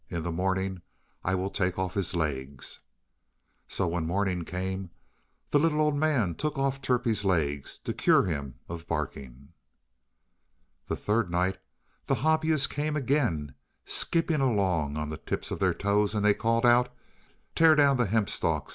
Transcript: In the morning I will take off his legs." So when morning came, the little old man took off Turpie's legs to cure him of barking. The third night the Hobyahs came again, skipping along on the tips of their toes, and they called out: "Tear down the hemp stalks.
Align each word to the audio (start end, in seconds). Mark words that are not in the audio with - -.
In 0.09 0.23
the 0.23 0.31
morning 0.31 0.81
I 1.23 1.35
will 1.35 1.51
take 1.51 1.77
off 1.77 1.93
his 1.93 2.15
legs." 2.15 2.79
So 3.67 3.85
when 3.87 4.07
morning 4.07 4.45
came, 4.45 4.89
the 5.51 5.59
little 5.59 5.79
old 5.79 5.95
man 5.95 6.33
took 6.33 6.57
off 6.57 6.81
Turpie's 6.81 7.23
legs 7.23 7.77
to 7.83 7.93
cure 7.93 8.23
him 8.23 8.55
of 8.67 8.87
barking. 8.87 9.49
The 10.87 10.95
third 10.95 11.29
night 11.29 11.59
the 12.07 12.15
Hobyahs 12.15 12.65
came 12.67 12.95
again, 12.95 13.53
skipping 13.85 14.41
along 14.41 14.97
on 14.97 15.11
the 15.11 15.17
tips 15.17 15.51
of 15.51 15.59
their 15.59 15.75
toes, 15.75 16.15
and 16.15 16.25
they 16.25 16.33
called 16.33 16.65
out: 16.65 16.91
"Tear 17.53 17.75
down 17.75 17.97
the 17.97 18.07
hemp 18.07 18.27
stalks. 18.27 18.69